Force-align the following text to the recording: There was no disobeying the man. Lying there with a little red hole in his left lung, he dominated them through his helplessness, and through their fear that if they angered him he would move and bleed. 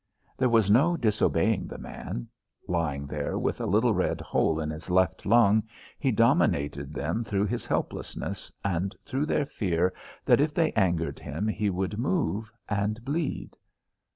There 0.35 0.49
was 0.49 0.71
no 0.71 0.97
disobeying 0.97 1.67
the 1.67 1.77
man. 1.77 2.27
Lying 2.67 3.05
there 3.05 3.37
with 3.37 3.61
a 3.61 3.67
little 3.67 3.93
red 3.93 4.19
hole 4.19 4.59
in 4.59 4.71
his 4.71 4.89
left 4.89 5.27
lung, 5.27 5.61
he 5.99 6.11
dominated 6.11 6.91
them 6.91 7.23
through 7.23 7.45
his 7.45 7.67
helplessness, 7.67 8.51
and 8.65 8.95
through 9.05 9.27
their 9.27 9.45
fear 9.45 9.93
that 10.25 10.41
if 10.41 10.55
they 10.55 10.71
angered 10.73 11.19
him 11.19 11.47
he 11.47 11.69
would 11.69 11.99
move 11.99 12.51
and 12.67 13.05
bleed. 13.05 13.55